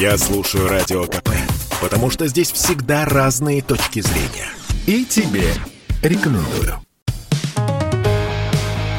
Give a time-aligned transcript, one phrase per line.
[0.00, 1.30] Я слушаю Радио КП,
[1.82, 4.48] потому что здесь всегда разные точки зрения.
[4.86, 5.52] И тебе
[6.04, 6.80] рекомендую.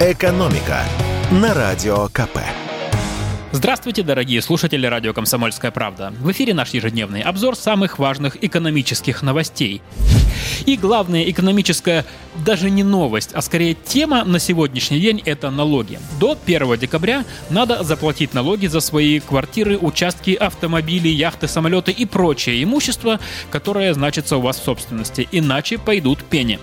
[0.01, 0.83] «Экономика»
[1.31, 2.39] на Радио КП.
[3.53, 6.13] Здравствуйте, дорогие слушатели радио «Комсомольская правда».
[6.19, 9.81] В эфире наш ежедневный обзор самых важных экономических новостей.
[10.65, 12.05] И главная экономическая,
[12.45, 15.99] даже не новость, а скорее тема на сегодняшний день– это налоги.
[16.19, 22.63] До 1 декабря надо заплатить налоги за свои квартиры, участки, автомобили, яхты, самолеты и прочее
[22.63, 23.19] имущество,
[23.49, 26.59] которое значится у вас в собственности, иначе пойдут пени.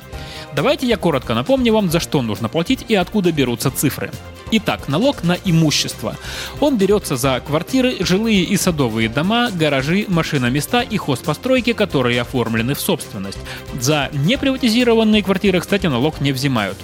[0.55, 4.11] Давайте я коротко напомню вам, за что нужно платить и откуда берутся цифры.
[4.53, 6.17] Итак, налог на имущество.
[6.61, 12.81] Он берется за квартиры, жилые и садовые дома, гаражи, машиноместа и хозпостройки, которые оформлены в
[12.81, 13.39] собственность.
[13.81, 16.79] За неприватизированные квартиры, кстати, налог не взимают.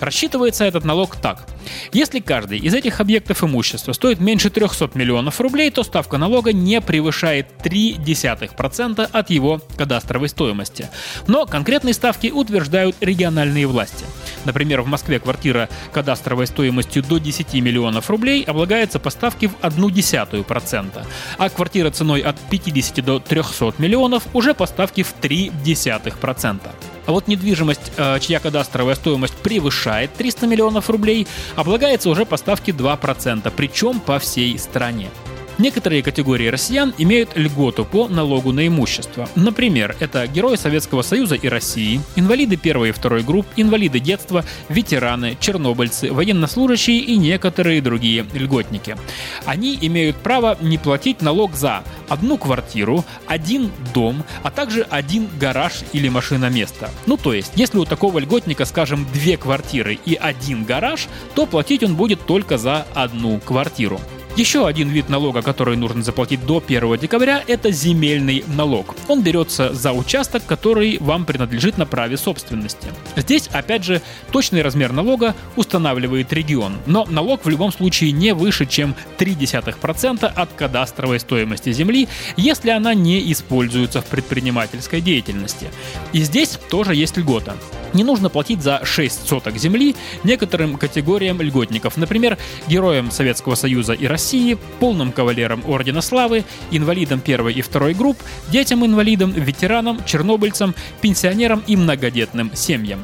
[0.00, 1.46] Рассчитывается этот налог так.
[1.92, 6.80] Если каждый из этих объектов имущества стоит меньше 300 миллионов рублей, то ставка налога не
[6.80, 10.88] превышает 0,3% от его кадастровой стоимости.
[11.26, 14.04] Но конкретные ставки утверждают региональные власти.
[14.44, 21.06] Например, в Москве квартира кадастровой стоимостью до 10 миллионов рублей облагается по ставке в 0,1%,
[21.38, 26.60] а квартира ценой от 50 до 300 миллионов уже по ставке в 0,3%.
[27.06, 31.26] А вот недвижимость, э, чья кадастровая стоимость превышает 300 миллионов рублей,
[31.64, 35.08] облагается уже по ставке 2%, причем по всей стране.
[35.58, 39.28] Некоторые категории россиян имеют льготу по налогу на имущество.
[39.36, 45.36] Например, это герои Советского Союза и России, инвалиды первой и второй групп, инвалиды детства, ветераны,
[45.38, 48.96] чернобыльцы, военнослужащие и некоторые другие льготники.
[49.44, 55.80] Они имеют право не платить налог за одну квартиру, один дом, а также один гараж
[55.92, 56.90] или машиноместо.
[57.06, 61.84] Ну то есть, если у такого льготника, скажем, две квартиры и один гараж, то платить
[61.84, 64.00] он будет только за одну квартиру.
[64.36, 68.96] Еще один вид налога, который нужно заплатить до 1 декабря, это земельный налог.
[69.06, 72.88] Он берется за участок, который вам принадлежит на праве собственности.
[73.14, 74.02] Здесь, опять же,
[74.32, 80.52] точный размер налога устанавливает регион, но налог в любом случае не выше, чем 0,3% от
[80.54, 85.68] кадастровой стоимости земли, если она не используется в предпринимательской деятельности.
[86.12, 87.54] И здесь тоже есть льгота
[87.94, 92.38] не нужно платить за 6 соток земли некоторым категориям льготников, например,
[92.68, 98.18] героям Советского Союза и России, полным кавалерам Ордена Славы, инвалидам первой и второй групп,
[98.48, 103.00] детям-инвалидам, ветеранам, чернобыльцам, пенсионерам и многодетным семьям.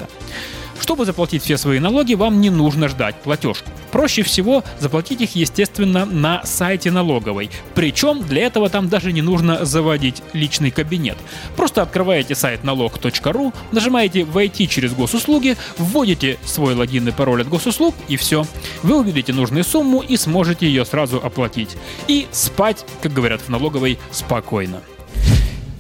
[0.81, 3.71] Чтобы заплатить все свои налоги, вам не нужно ждать платежку.
[3.95, 7.49] Проще всего заплатить их, естественно, на сайте налоговой.
[7.77, 11.17] Причем для этого там даже не нужно заводить личный кабинет.
[11.57, 17.95] Просто открываете сайт налог.ру, нажимаете «Войти через госуслуги», вводите свой логин и пароль от госуслуг
[18.09, 18.45] и все.
[18.83, 21.77] Вы увидите нужную сумму и сможете ее сразу оплатить.
[22.09, 24.81] И спать, как говорят в налоговой, спокойно.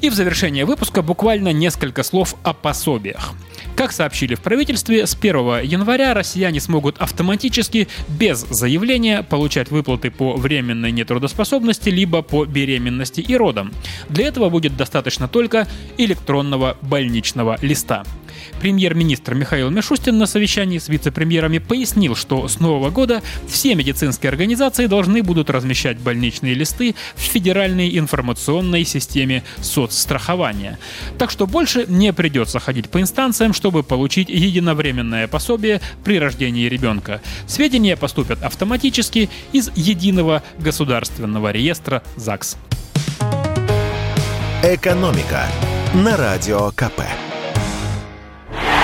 [0.03, 3.35] И в завершение выпуска буквально несколько слов о пособиях.
[3.77, 10.35] Как сообщили в правительстве, с 1 января россияне смогут автоматически, без заявления, получать выплаты по
[10.37, 13.73] временной нетрудоспособности либо по беременности и родам.
[14.09, 15.67] Для этого будет достаточно только
[15.99, 18.05] электронного больничного листа.
[18.61, 24.87] Премьер-министр Михаил Мишустин на совещании с вице-премьерами пояснил, что с нового года все медицинские организации
[24.87, 30.79] должны будут размещать больничные листы в федеральной информационной системе соцстрахования.
[31.19, 37.21] Так что больше не придется ходить по инстанциям, чтобы получить единовременное пособие при рождении ребенка.
[37.47, 42.57] Сведения поступят автоматически из единого государственного реестра ЗАГС.
[44.63, 45.47] Экономика
[45.95, 47.03] на радио КП.